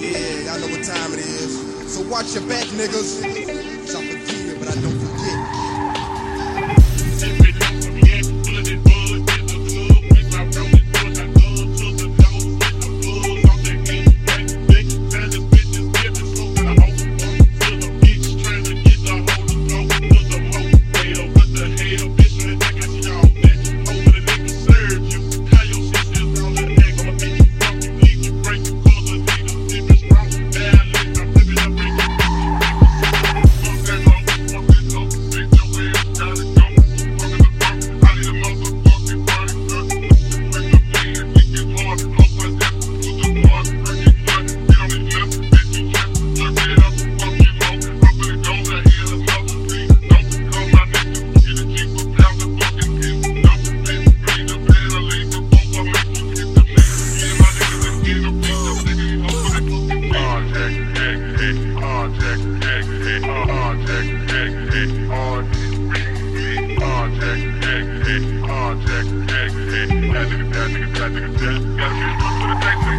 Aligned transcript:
Yeah, 0.00 0.42
y'all 0.44 0.58
know 0.58 0.66
what 0.74 0.84
time 0.84 1.12
it 1.12 1.20
is. 1.20 1.94
So 1.94 2.02
watch 2.10 2.34
your 2.34 2.42
back, 2.48 2.66
niggas. 2.74 3.22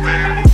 Man. 0.04 0.45
So 0.45 0.50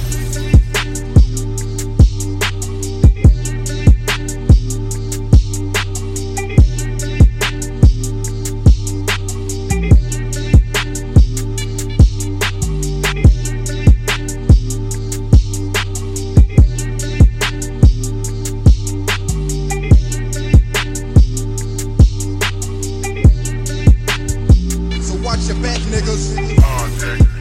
watch 25.38 25.48
your 25.50 25.62
back, 25.62 25.80
niggas. 25.82 26.36
Check, 26.36 27.20
check, 27.20 27.37